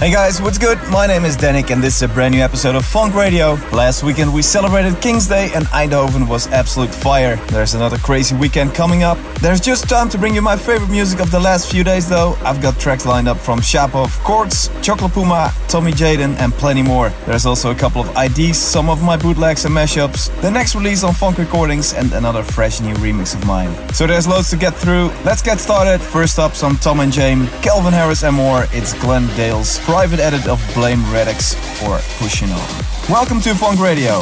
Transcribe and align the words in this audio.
Hey 0.00 0.10
guys, 0.12 0.42
what's 0.42 0.58
good? 0.58 0.78
My 0.90 1.06
name 1.06 1.24
is 1.24 1.34
Dannic 1.34 1.70
and 1.70 1.82
this 1.82 1.96
is 1.96 2.02
a 2.02 2.08
brand 2.08 2.34
new 2.34 2.42
episode 2.42 2.74
of 2.74 2.84
Fonk 2.84 3.14
Radio. 3.14 3.54
Last 3.72 4.02
weekend 4.02 4.34
we 4.34 4.42
celebrated 4.42 5.00
King's 5.00 5.26
Day 5.26 5.50
and 5.54 5.64
Eindhoven 5.66 6.28
was 6.28 6.46
absolute 6.48 6.94
fire. 6.94 7.36
There's 7.46 7.72
another 7.72 7.96
crazy 7.96 8.36
weekend 8.36 8.74
coming 8.74 9.02
up. 9.02 9.16
There's 9.40 9.60
just 9.62 9.88
time 9.88 10.10
to 10.10 10.18
bring 10.18 10.34
you 10.34 10.42
my 10.42 10.56
favorite 10.56 10.90
music 10.90 11.20
of 11.20 11.30
the 11.30 11.40
last 11.40 11.70
few 11.70 11.84
days 11.84 12.06
though. 12.06 12.36
I've 12.42 12.60
got 12.60 12.78
tracks 12.78 13.06
lined 13.06 13.28
up 13.28 13.38
from 13.38 13.60
Shapov, 13.60 14.22
Quartz, 14.24 14.68
Chocolate 14.82 15.12
Puma, 15.12 15.54
Tommy 15.68 15.92
Jaden 15.92 16.36
and 16.38 16.52
plenty 16.52 16.82
more. 16.82 17.08
There's 17.24 17.46
also 17.46 17.70
a 17.70 17.74
couple 17.74 18.02
of 18.02 18.14
IDs, 18.14 18.58
some 18.58 18.90
of 18.90 19.02
my 19.02 19.16
bootlegs 19.16 19.64
and 19.64 19.74
mashups, 19.74 20.28
the 20.42 20.50
next 20.50 20.74
release 20.74 21.02
on 21.02 21.14
Fonk 21.14 21.38
Recordings 21.38 21.94
and 21.94 22.12
another 22.12 22.42
fresh 22.42 22.80
new 22.82 22.94
remix 22.96 23.34
of 23.34 23.46
mine. 23.46 23.72
So 23.94 24.06
there's 24.06 24.28
loads 24.28 24.50
to 24.50 24.56
get 24.56 24.74
through. 24.74 25.12
Let's 25.24 25.40
get 25.40 25.60
started. 25.60 26.02
First 26.02 26.38
up 26.38 26.54
some 26.54 26.76
Tom 26.76 27.00
and 27.00 27.12
James, 27.12 27.48
Calvin 27.62 27.94
Harris 27.94 28.22
and 28.22 28.36
more. 28.36 28.66
It's 28.72 28.92
Glenn 29.00 29.26
Dale's 29.36 29.78
private 29.84 30.18
edit 30.18 30.48
of 30.48 30.58
Blame 30.72 31.04
Radix 31.12 31.54
for 31.78 31.98
Pushing 32.16 32.50
On. 32.50 32.84
Welcome 33.10 33.38
to 33.42 33.50
Fonk 33.50 33.78
Radio. 33.78 34.20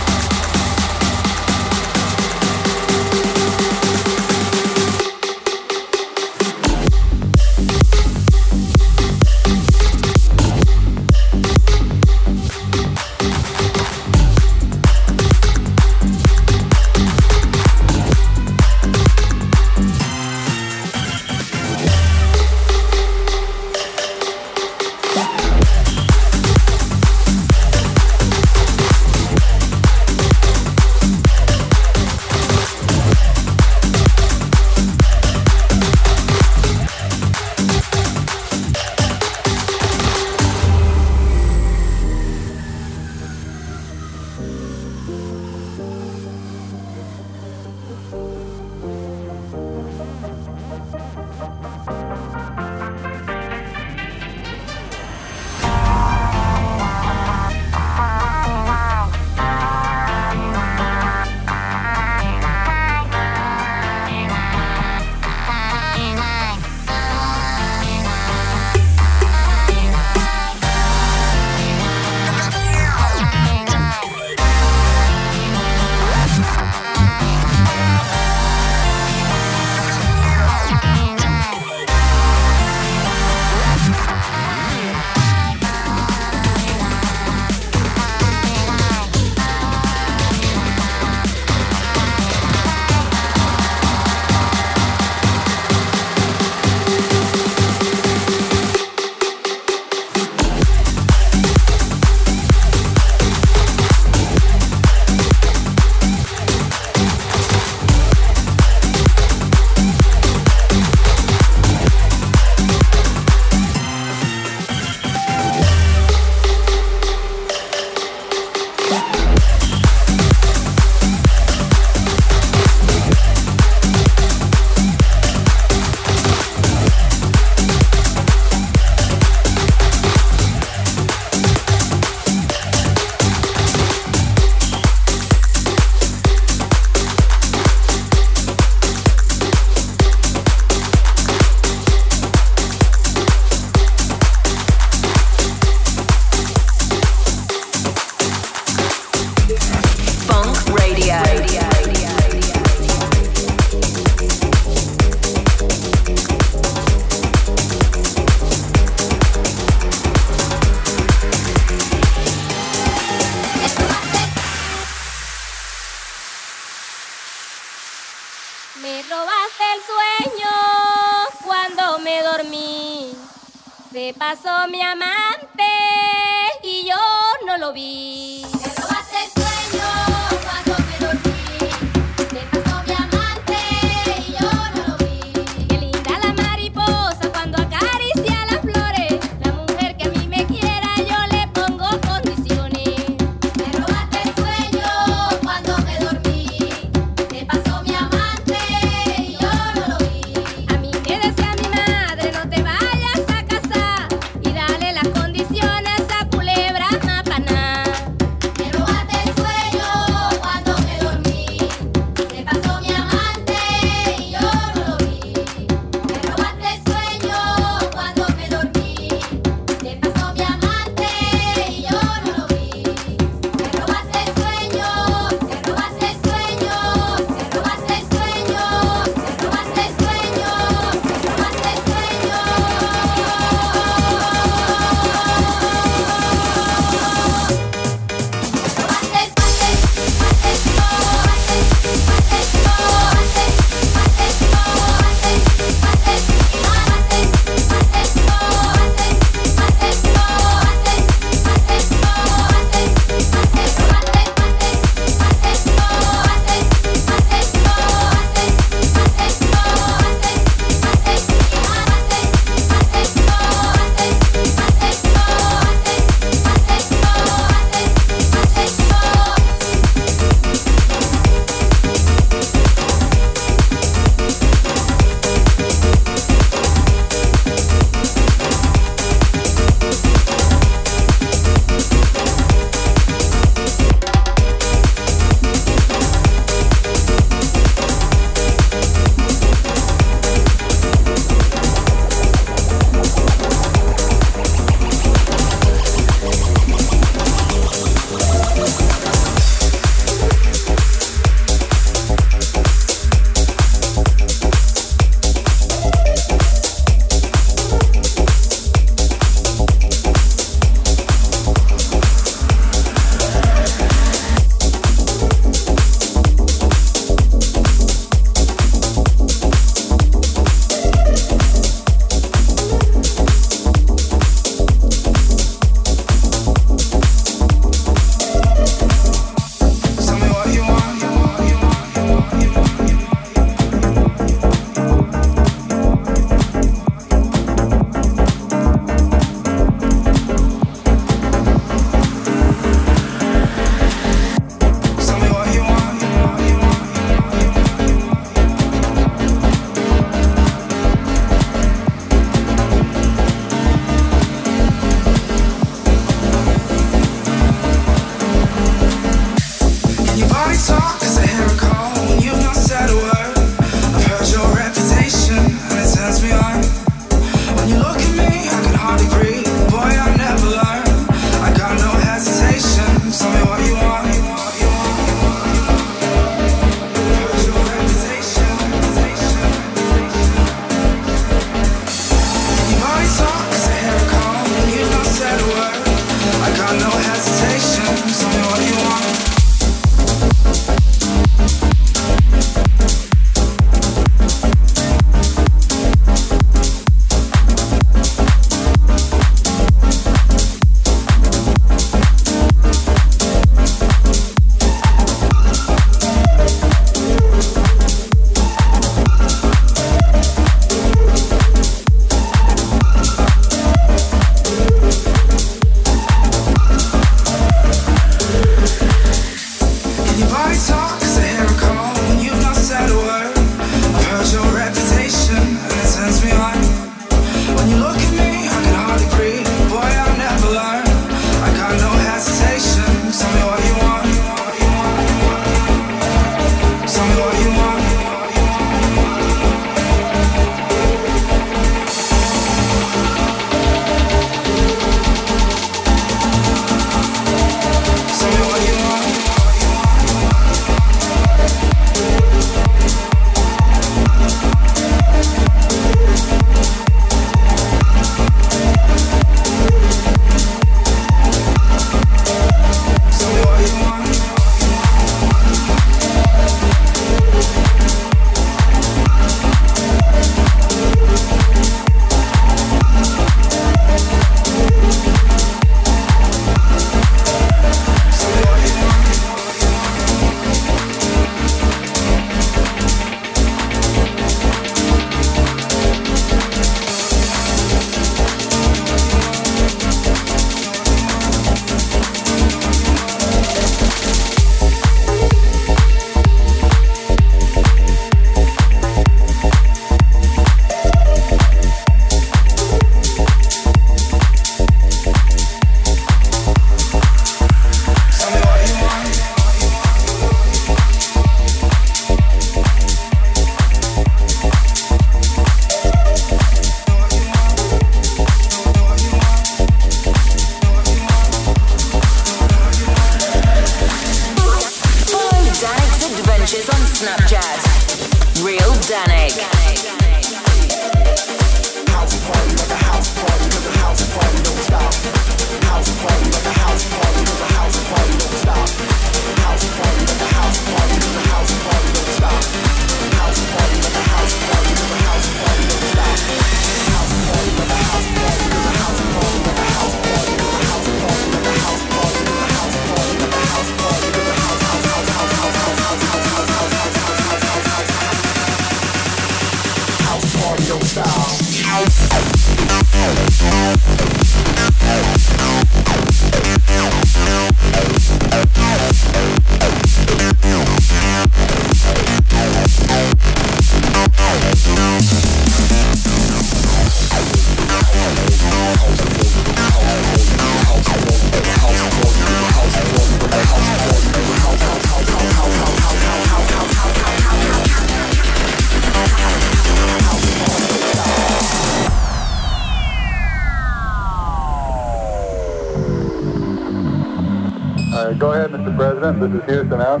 This 599.10 599.32
is 599.32 599.44
Houston 599.46 599.80
out. 599.80 600.00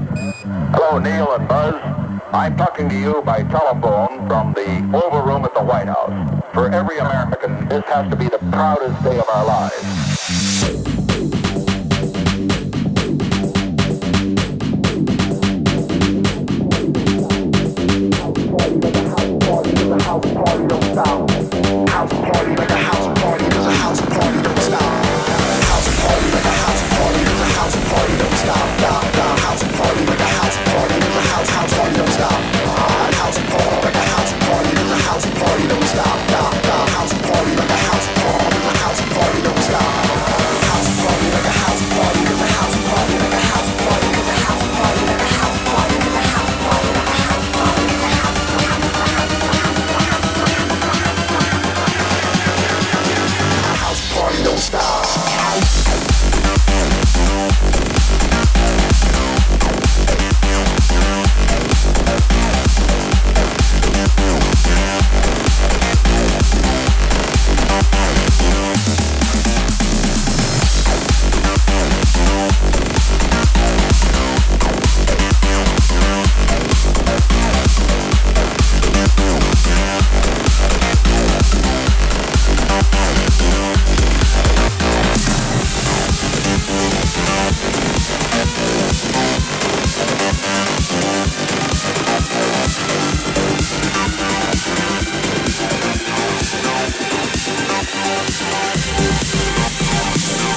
Hello, 0.72 0.98
Neil 1.00 1.32
and 1.34 1.48
Buzz. 1.48 1.74
I'm 2.32 2.56
talking 2.56 2.88
to 2.88 2.94
you 2.96 3.22
by 3.22 3.42
telephone 3.42 4.28
from 4.28 4.52
the 4.52 4.76
Oval 4.96 5.22
Room 5.22 5.44
at 5.44 5.52
the 5.52 5.64
White 5.64 5.88
House. 5.88 6.44
For 6.54 6.68
every 6.70 6.98
American, 6.98 7.68
this 7.68 7.84
has 7.86 8.08
to 8.08 8.16
be 8.16 8.28
the 8.28 8.38
proudest 8.38 9.02
day 9.02 9.18
of 9.18 9.28
our 9.28 9.44
lives. 9.44 10.99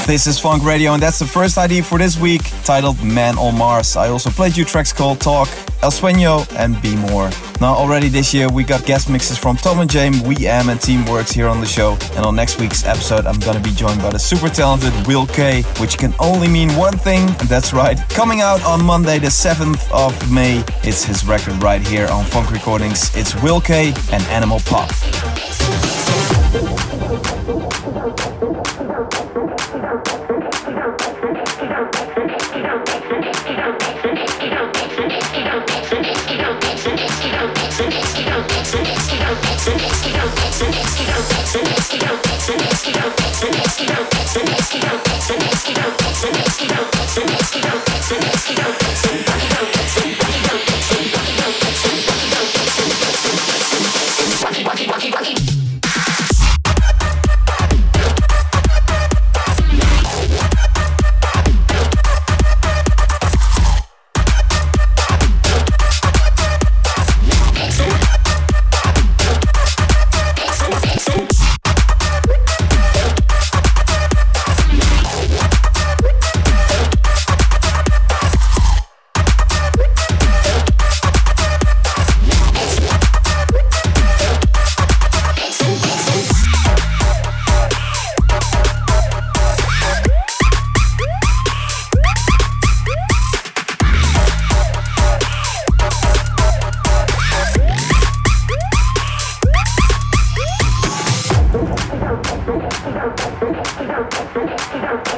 This 0.05 0.27
is 0.27 0.37
Fonk 0.37 0.65
Radio, 0.65 0.91
and 0.91 1.01
that's 1.01 1.17
the 1.17 1.25
first 1.25 1.57
ID 1.57 1.81
for 1.81 1.97
this 1.97 2.19
week, 2.19 2.41
titled 2.65 3.01
Man 3.01 3.37
on 3.37 3.57
Mars. 3.57 3.95
I 3.95 4.09
also 4.09 4.29
played 4.29 4.57
you 4.57 4.65
tracks 4.65 4.91
called 4.91 5.21
Talk, 5.21 5.47
El 5.81 5.91
Sueño, 5.91 6.45
and 6.57 6.79
Be 6.81 6.97
More. 6.97 7.29
Now, 7.61 7.73
already 7.73 8.09
this 8.09 8.33
year, 8.33 8.49
we 8.49 8.65
got 8.65 8.85
guest 8.85 9.09
mixes 9.09 9.37
from 9.37 9.55
Tom 9.55 9.79
and 9.79 9.89
James, 9.89 10.21
We 10.21 10.45
Am, 10.45 10.67
and 10.67 10.77
Teamworks 10.77 11.31
here 11.31 11.47
on 11.47 11.61
the 11.61 11.65
show. 11.65 11.97
And 12.15 12.25
on 12.25 12.35
next 12.35 12.59
week's 12.59 12.85
episode, 12.85 13.25
I'm 13.25 13.39
gonna 13.39 13.61
be 13.61 13.71
joined 13.71 14.01
by 14.01 14.09
the 14.09 14.19
super 14.19 14.49
talented 14.49 14.93
Will 15.07 15.25
K, 15.25 15.61
which 15.79 15.97
can 15.97 16.13
only 16.19 16.49
mean 16.49 16.75
one 16.75 16.97
thing, 16.97 17.21
and 17.39 17.47
that's 17.47 17.71
right. 17.71 17.97
Coming 18.09 18.41
out 18.41 18.61
on 18.65 18.83
Monday, 18.83 19.19
the 19.19 19.31
7th 19.31 19.89
of 19.93 20.13
May, 20.29 20.65
it's 20.83 21.05
his 21.05 21.25
record 21.25 21.63
right 21.63 21.81
here 21.81 22.07
on 22.07 22.25
Fonk 22.25 22.51
Recordings. 22.51 23.15
It's 23.15 23.33
Will 23.41 23.61
K 23.61 23.93
and 24.11 24.21
Animal 24.23 24.59
Pop. 24.65 24.91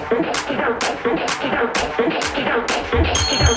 Thank 0.07 0.25
you. 3.49 3.54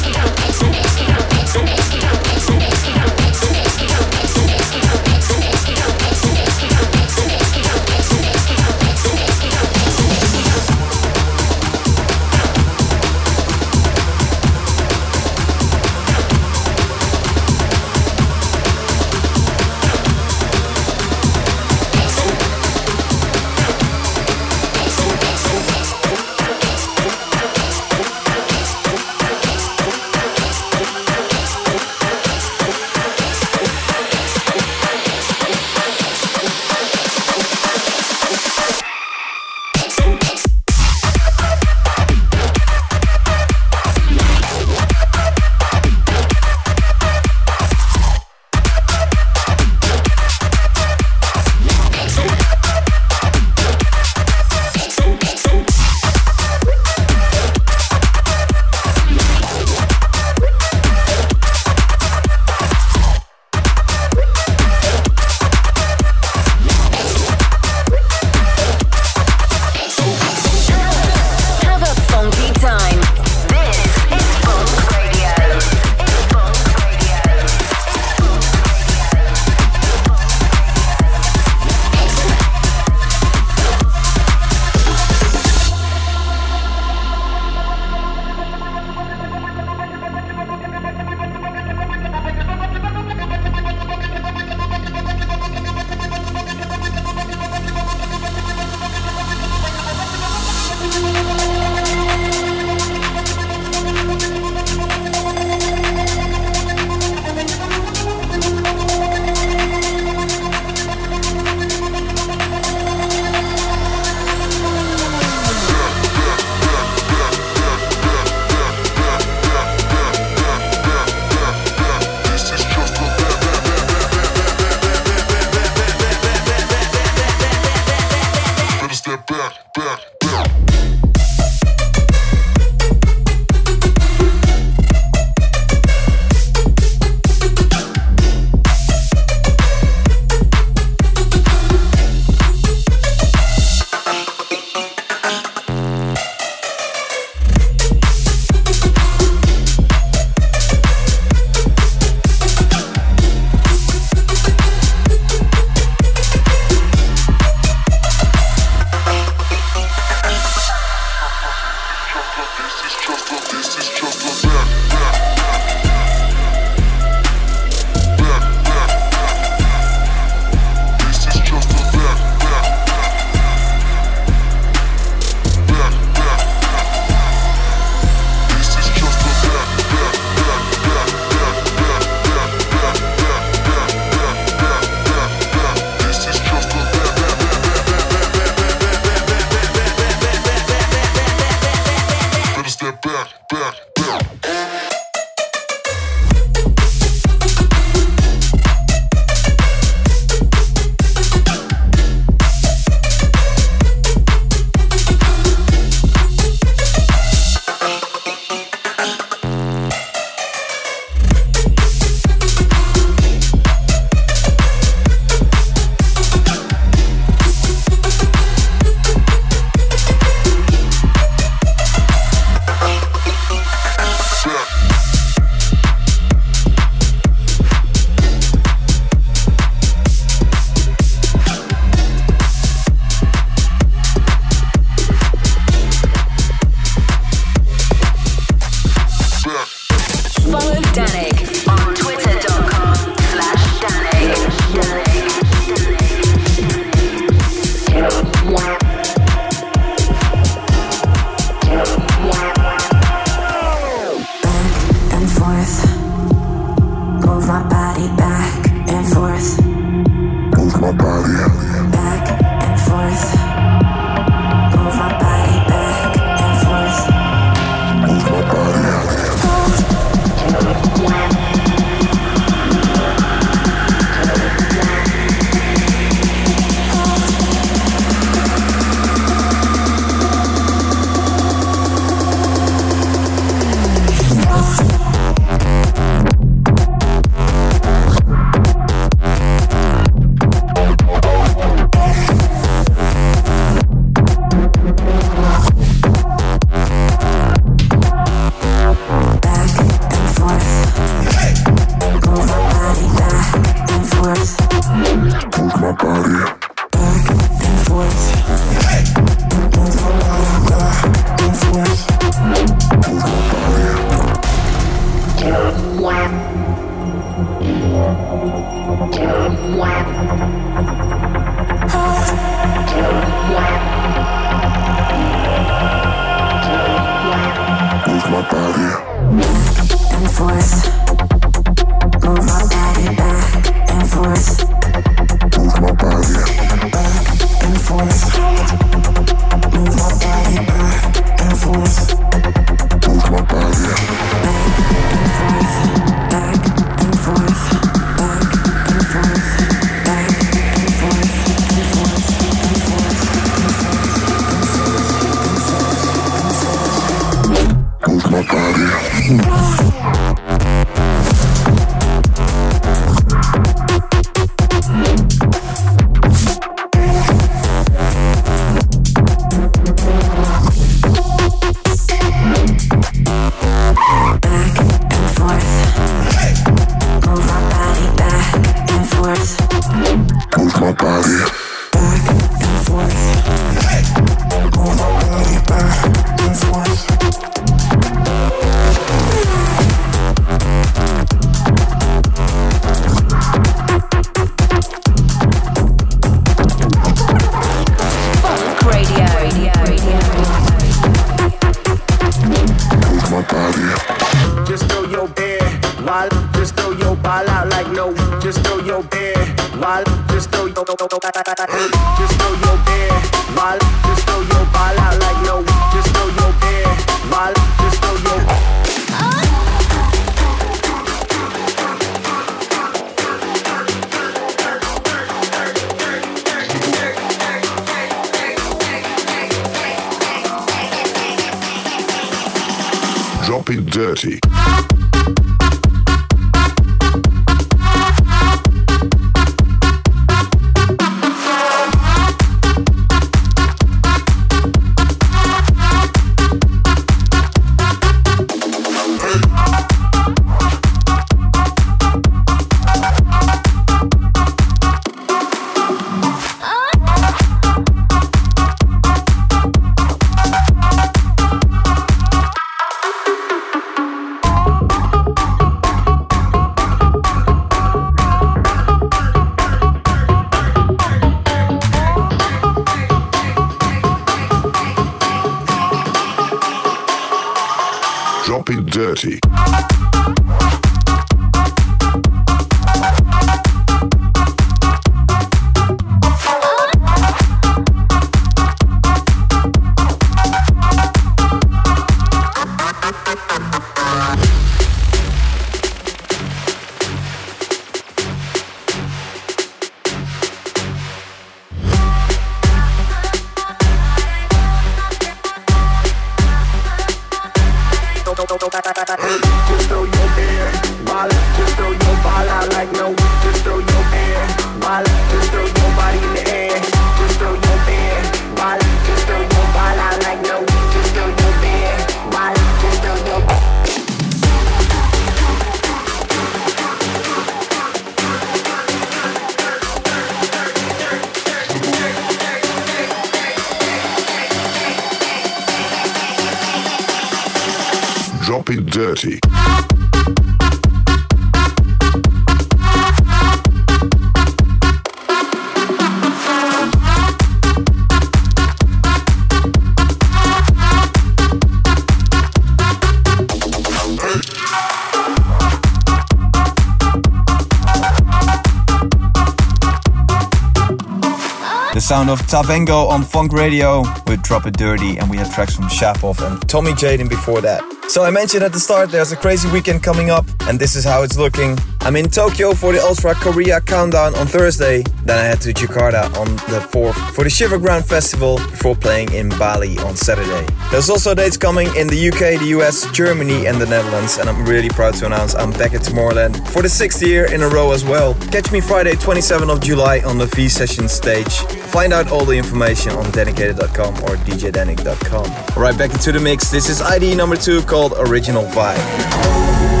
Sound 562.01 562.31
of 562.31 562.41
Tavengo 562.41 563.07
on 563.09 563.21
Fonk 563.21 563.51
Radio 563.51 564.01
with 564.25 564.41
Drop 564.41 564.65
It 564.65 564.75
Dirty, 564.75 565.17
and 565.17 565.29
we 565.29 565.37
had 565.37 565.51
tracks 565.51 565.75
from 565.75 565.85
Shapov 565.85 566.41
and 566.45 566.67
Tommy 566.67 566.93
Jaden 566.93 567.29
before 567.29 567.61
that. 567.61 567.83
So 568.09 568.23
I 568.23 568.31
mentioned 568.31 568.63
at 568.63 568.73
the 568.73 568.79
start 568.79 569.11
there's 569.11 569.31
a 569.31 569.37
crazy 569.37 569.69
weekend 569.71 570.01
coming 570.01 570.31
up, 570.31 570.45
and 570.61 570.79
this 570.79 570.95
is 570.95 571.05
how 571.05 571.21
it's 571.21 571.37
looking. 571.37 571.77
I'm 572.03 572.15
in 572.15 572.29
Tokyo 572.29 572.73
for 572.73 572.91
the 572.91 572.99
Ultra 572.99 573.35
Korea 573.35 573.79
Countdown 573.79 574.33
on 574.33 574.47
Thursday. 574.47 575.03
Then 575.23 575.37
I 575.37 575.43
head 575.43 575.61
to 575.61 575.71
Jakarta 575.71 576.35
on 576.35 576.55
the 576.55 576.79
4th 576.91 577.13
for 577.35 577.43
the 577.43 577.49
Shiverground 577.49 578.05
Festival 578.05 578.57
before 578.57 578.95
playing 578.95 579.31
in 579.33 579.49
Bali 579.49 579.99
on 579.99 580.15
Saturday. 580.15 580.65
There's 580.89 581.11
also 581.11 581.35
dates 581.35 581.57
coming 581.57 581.95
in 581.95 582.07
the 582.07 582.29
UK, 582.29 582.59
the 582.59 582.69
US, 582.79 583.09
Germany, 583.11 583.67
and 583.67 583.79
the 583.79 583.85
Netherlands, 583.85 584.39
and 584.39 584.49
I'm 584.49 584.65
really 584.65 584.89
proud 584.89 585.13
to 585.15 585.27
announce 585.27 585.53
I'm 585.53 585.71
back 585.73 585.93
at 585.93 586.01
Tomorrowland 586.01 586.67
for 586.69 586.81
the 586.81 586.89
sixth 586.89 587.21
year 587.21 587.45
in 587.53 587.61
a 587.61 587.69
row 587.69 587.91
as 587.91 588.03
well. 588.03 588.33
Catch 588.51 588.71
me 588.71 588.81
Friday, 588.81 589.13
27th 589.13 589.71
of 589.71 589.79
July 589.79 590.21
on 590.21 590.39
the 590.39 590.47
V 590.47 590.69
Session 590.69 591.07
stage. 591.07 591.55
Find 591.93 592.13
out 592.13 592.31
all 592.31 592.45
the 592.45 592.57
information 592.57 593.11
on 593.11 593.29
dedicated.com 593.29 594.15
or 594.23 594.37
djdannic.com. 594.47 595.81
Right 595.81 595.95
back 595.95 596.11
into 596.11 596.31
the 596.31 596.39
mix. 596.39 596.71
This 596.71 596.89
is 596.89 596.99
ID 596.99 597.35
number 597.35 597.57
two 597.57 597.83
called 597.83 598.13
Original 598.17 598.63
Vibe. 598.63 600.00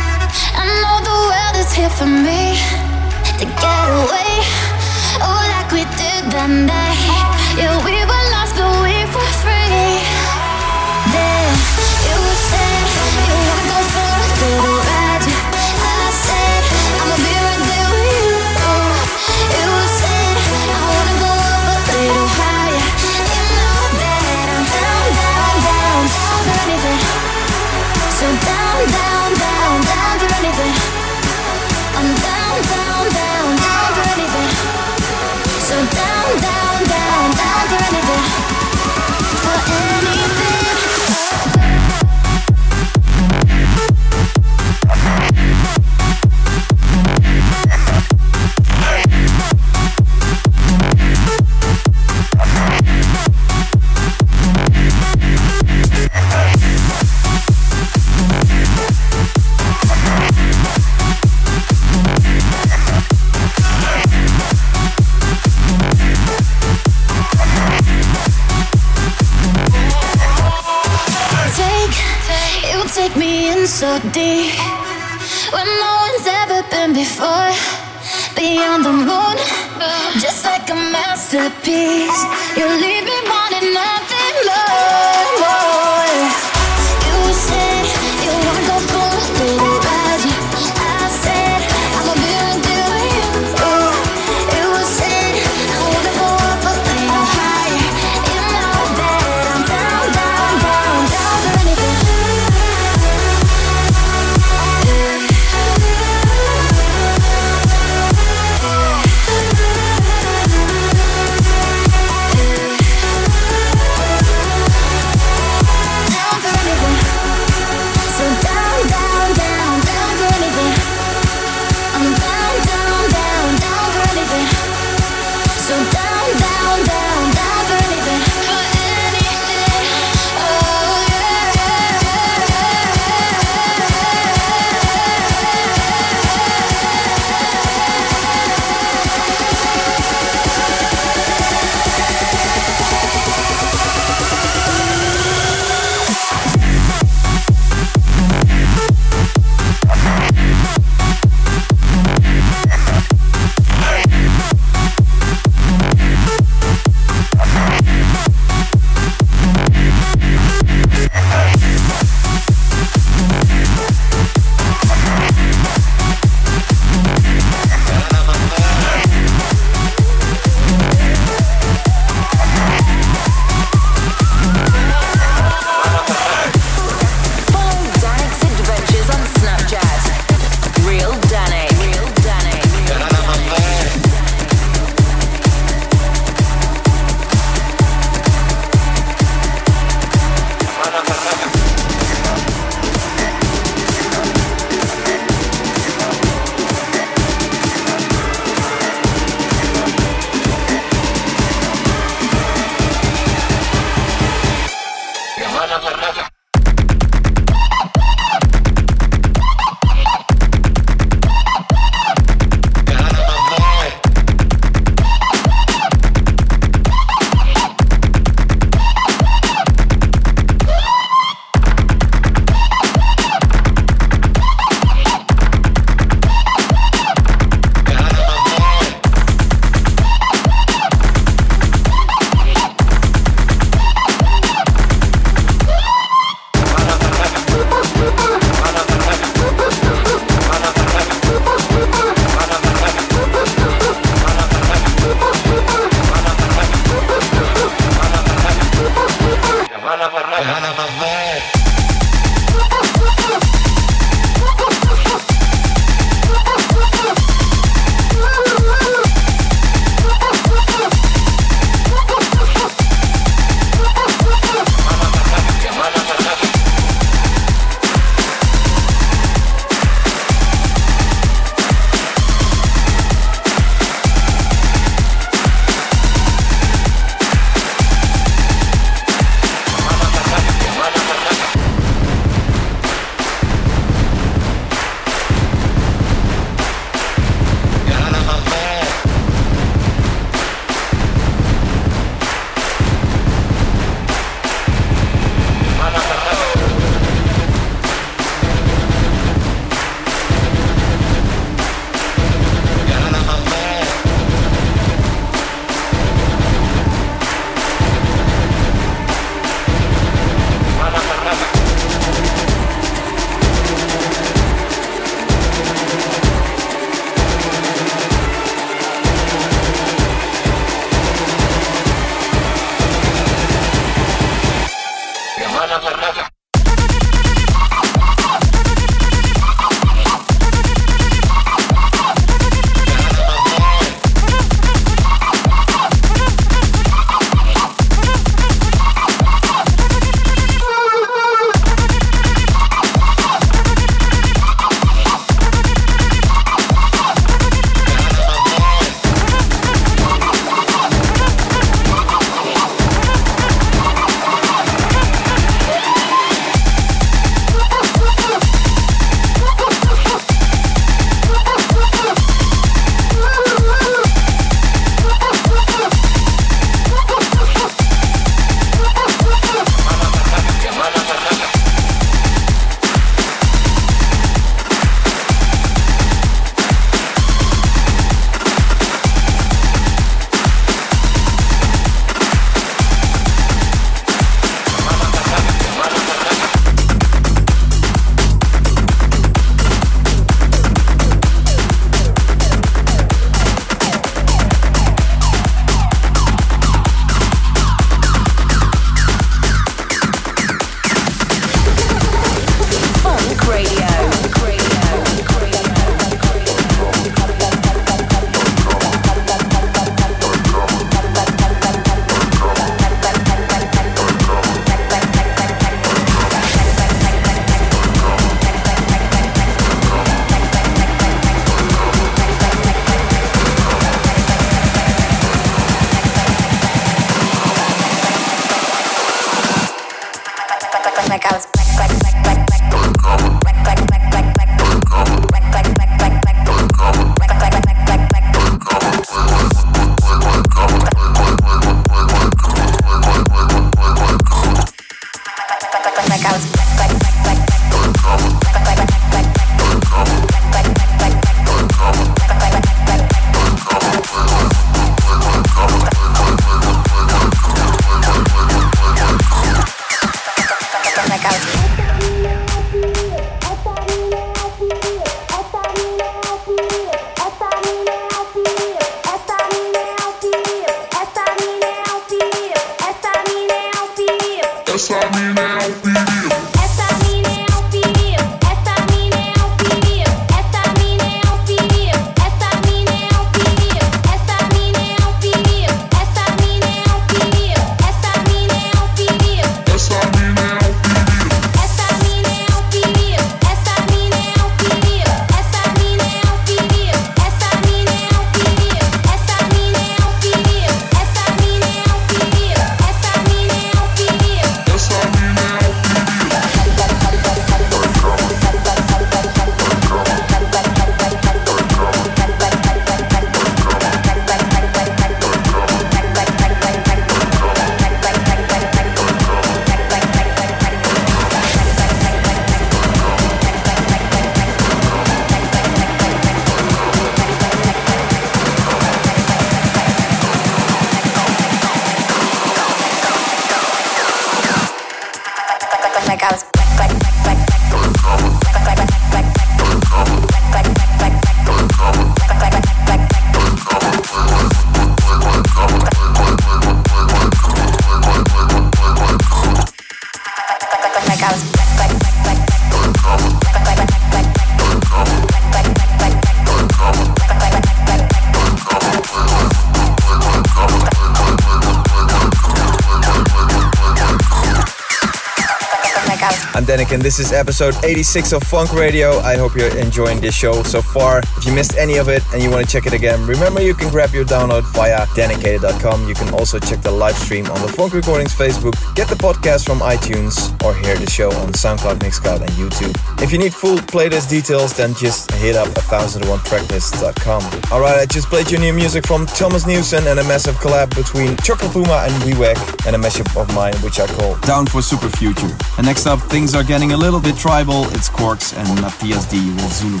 And 566.92 567.00
this 567.00 567.18
is 567.18 567.32
episode 567.32 567.74
86 567.84 568.32
of 568.32 568.42
Fonk 568.42 568.78
Radio. 568.78 569.18
I 569.20 569.38
hope 569.38 569.56
you're 569.56 569.74
enjoying 569.78 570.20
this 570.20 570.34
show 570.34 570.62
so 570.62 570.82
far. 570.82 571.20
If 571.38 571.46
you 571.46 571.54
missed 571.54 571.78
any 571.78 571.96
of 571.96 572.10
it 572.10 572.22
and 572.34 572.42
you 572.42 572.50
want 572.50 572.66
to 572.66 572.70
check 572.70 572.84
it 572.84 572.92
again, 572.92 573.26
remember 573.26 573.62
you 573.62 573.72
can 573.72 573.88
grab 573.88 574.12
your 574.12 574.26
download 574.26 574.64
via 574.74 575.06
danickated.com. 575.16 576.06
You 576.06 576.14
can 576.14 576.34
also 576.34 576.58
check 576.58 576.82
the 576.82 576.90
live 576.90 577.16
stream 577.16 577.46
on 577.46 577.62
the 577.62 577.68
Fonk 577.68 577.94
Recordings 577.94 578.34
Facebook, 578.34 578.74
get 578.94 579.08
the 579.08 579.14
podcast 579.14 579.64
from 579.64 579.78
iTunes, 579.78 580.52
or 580.62 580.74
hear 580.74 580.94
the 580.98 581.08
show 581.08 581.32
on 581.32 581.54
SoundCloud, 581.54 582.00
Mixcloud, 582.00 582.42
and 582.42 582.50
YouTube. 582.50 582.94
If 583.22 583.32
you 583.32 583.38
need 583.38 583.54
full 583.54 583.78
playlist 583.78 584.28
details, 584.28 584.76
then 584.76 584.92
just 584.92 585.30
hit 585.36 585.56
up 585.56 585.68
1001tracklist.com. 585.68 587.72
Alright, 587.72 588.00
I 588.00 588.04
just 588.04 588.28
played 588.28 588.50
your 588.50 588.60
new 588.60 588.74
music 588.74 589.06
from 589.06 589.24
Thomas 589.24 589.66
Newson 589.66 590.06
and 590.08 590.20
a 590.20 590.24
massive 590.24 590.56
collab 590.56 590.94
between 590.94 591.38
Chocolate 591.38 591.72
Puma 591.72 592.04
and 592.06 592.12
WeWack, 592.24 592.86
and 592.86 592.94
a 592.94 592.98
mashup 592.98 593.34
of 593.40 593.48
mine, 593.54 593.72
which 593.76 593.98
I 593.98 594.06
call 594.08 594.36
Down 594.40 594.66
for 594.66 594.82
Super 594.82 595.08
Future. 595.08 595.48
And 595.78 595.86
next 595.86 596.06
up, 596.06 596.20
things 596.20 596.54
are 596.54 596.62
getting 596.62 596.81
a 596.90 596.96
little 596.96 597.20
bit 597.20 597.36
tribal. 597.36 597.84
It's 597.90 598.08
Quarks 598.08 598.56
and 598.56 598.80
Matthias 598.80 599.26
D 599.26 599.38
with 599.50 599.72
Zulu. 599.72 600.00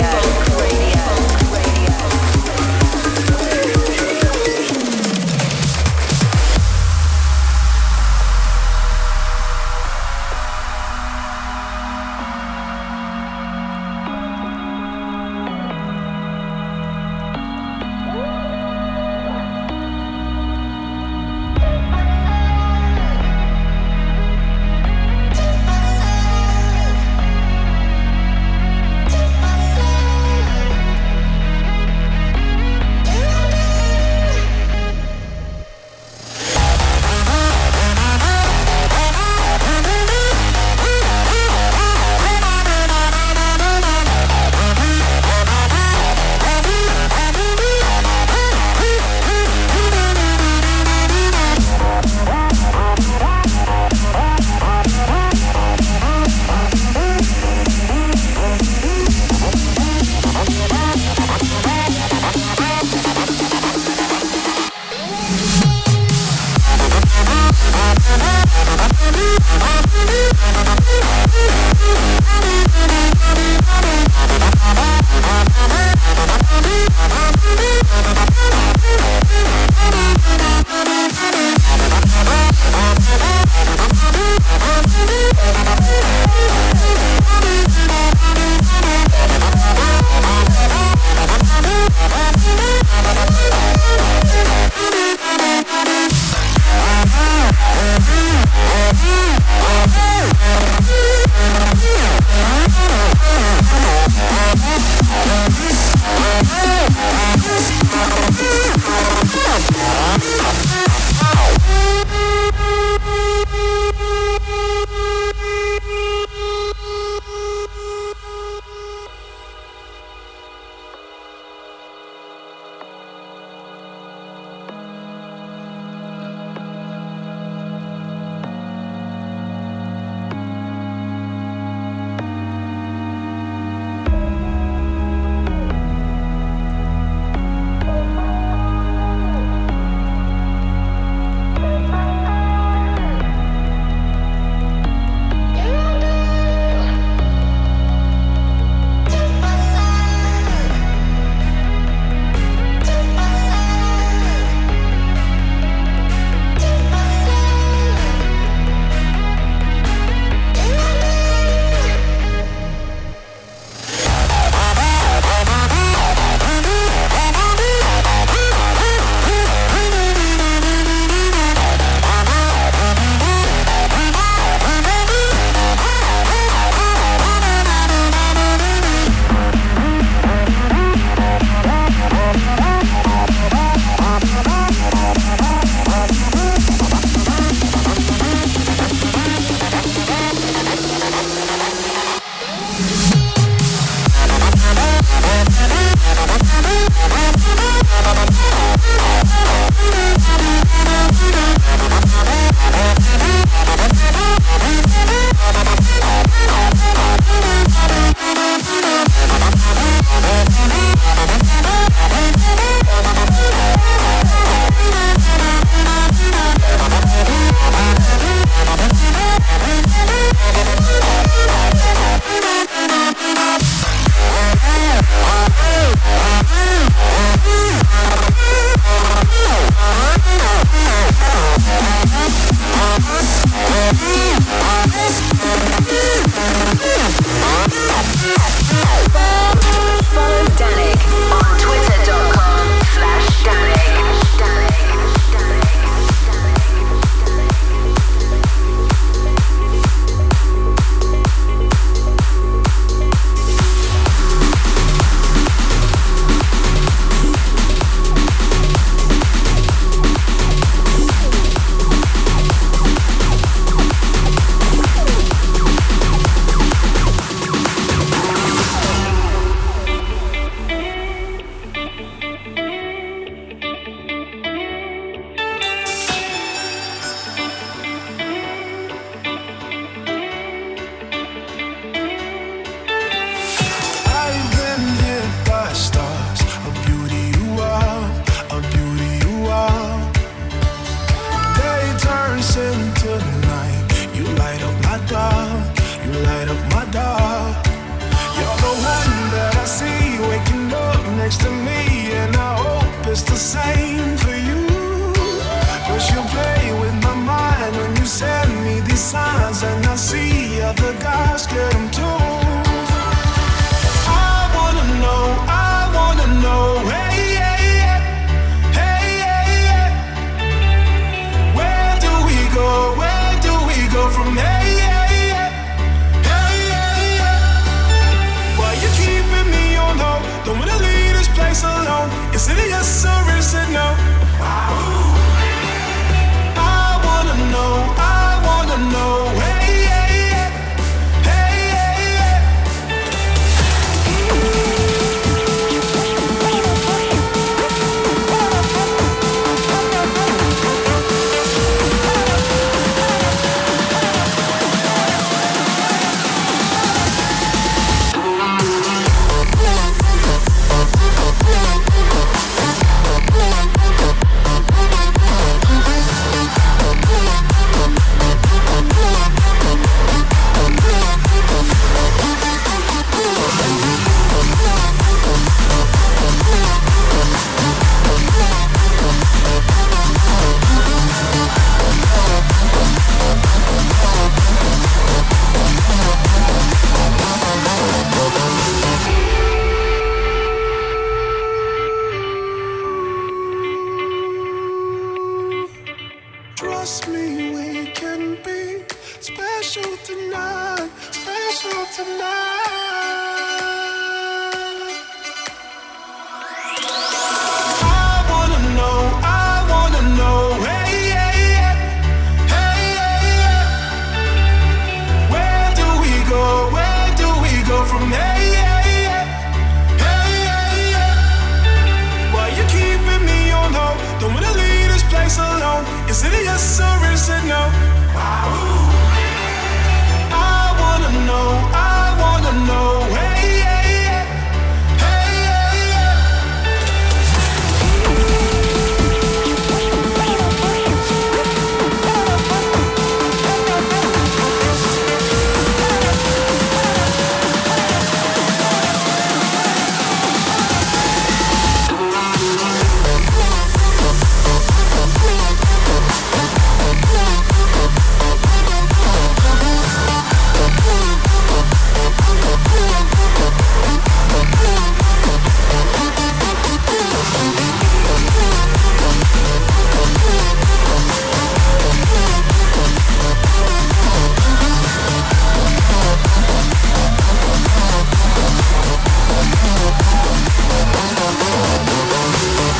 Thank 0.00 0.43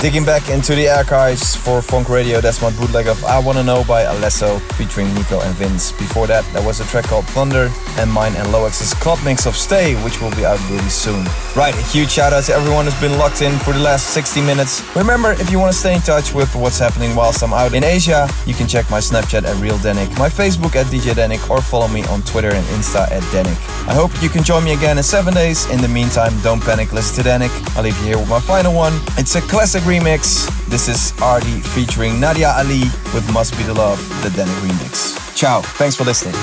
Digging 0.04 0.26
back 0.26 0.50
into 0.50 0.74
the 0.74 0.86
archives 0.86 1.56
for 1.56 1.80
Fonk 1.80 2.10
Radio, 2.10 2.38
that's 2.38 2.60
my 2.60 2.70
bootleg 2.72 3.06
of 3.06 3.24
I 3.24 3.38
Wanna 3.38 3.62
Know 3.62 3.84
by 3.84 4.04
Alesso 4.04 4.60
featuring 4.74 5.08
Nico 5.14 5.40
and 5.40 5.54
Vinz. 5.54 5.98
Before 5.98 6.26
that, 6.26 6.44
there 6.52 6.62
was 6.62 6.78
a 6.80 6.84
track 6.84 7.06
called 7.06 7.24
Thunder 7.24 7.70
and 7.96 8.12
mine 8.12 8.34
and 8.36 8.46
Loax's 8.48 8.92
club 8.92 9.18
mix 9.24 9.46
of 9.46 9.56
Stay, 9.56 9.94
which 10.04 10.20
will 10.20 10.30
be 10.32 10.44
out 10.44 10.60
really 10.68 10.90
soon. 10.90 11.24
Right, 11.56 11.72
a 11.74 11.82
huge 11.84 12.10
shout 12.10 12.34
out 12.34 12.44
to 12.44 12.52
everyone 12.52 12.84
who's 12.84 13.00
been 13.00 13.16
locked 13.16 13.40
in 13.40 13.58
for 13.60 13.72
the 13.72 13.78
last 13.78 14.10
60 14.10 14.42
minutes. 14.42 14.84
Remember, 14.94 15.32
if 15.32 15.50
you 15.50 15.58
want 15.58 15.72
to 15.72 15.78
stay 15.78 15.94
in 15.94 16.02
touch 16.02 16.34
with 16.34 16.54
what's 16.54 16.78
happening 16.78 17.16
whilst 17.16 17.42
I'm 17.42 17.54
out 17.54 17.72
in 17.72 17.82
Asia, 17.82 18.28
you 18.44 18.52
can 18.52 18.68
check 18.68 18.90
my 18.90 18.98
Snapchat 18.98 19.44
at 19.44 19.56
Real 19.56 19.78
Dannic, 19.78 20.18
my 20.18 20.28
Facebook 20.28 20.76
at 20.76 20.84
DJ 20.88 21.14
Dannic, 21.14 21.48
or 21.48 21.62
follow 21.62 21.88
me 21.88 22.04
on 22.08 22.20
Twitter 22.24 22.50
and 22.50 22.66
Insta 22.76 23.10
at 23.10 23.22
Dannic. 23.32 23.56
I 23.88 23.94
hope 23.94 24.10
you 24.22 24.28
can 24.28 24.42
join 24.44 24.64
me 24.64 24.74
again 24.74 24.98
in 24.98 25.02
seven 25.02 25.32
days. 25.32 25.64
In 25.70 25.80
the 25.80 25.88
meantime, 25.88 26.38
don't 26.42 26.60
panic, 26.60 26.92
listen 26.92 27.24
to 27.24 27.30
Dannic. 27.30 27.52
I'll 27.74 27.84
leave 27.84 27.96
you 28.00 28.04
here 28.04 28.18
with 28.18 28.28
my 28.28 28.40
final 28.40 28.74
one. 28.74 28.92
It's 29.16 29.34
a 29.36 29.40
classic 29.40 29.82
remix. 29.94 30.48
This 30.66 30.88
is 30.88 31.12
Arty 31.22 31.60
featuring 31.60 32.18
Nadia 32.18 32.50
Ali 32.58 32.84
with 33.14 33.24
Must 33.32 33.56
Be 33.56 33.62
the 33.62 33.74
Love, 33.74 34.00
the 34.24 34.28
Dannic 34.30 34.58
remix. 34.66 35.14
Ciao. 35.36 35.60
Thanks 35.78 35.94
for 35.94 36.04
listening. 36.04 36.34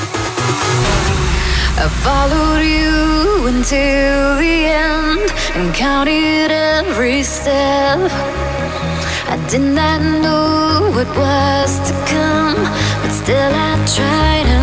I 1.84 1.88
followed 2.06 2.64
you 2.76 3.48
until 3.48 4.38
the 4.44 4.58
end 4.88 5.28
and 5.56 5.76
counted 5.76 6.52
every 6.52 7.24
step. 7.24 8.00
I 9.34 9.36
did 9.50 9.66
not 9.80 10.00
know 10.24 10.92
what 10.96 11.10
was 11.18 11.72
to 11.88 11.94
come, 12.08 12.56
but 13.02 13.12
still 13.12 13.52
I 13.54 13.76
tried. 13.96 14.61